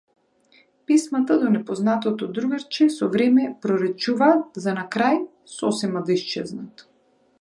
[0.85, 5.23] Писмата до непознатото другарче со време проретчуваат за на крај
[5.59, 6.89] сосема да исчезнат.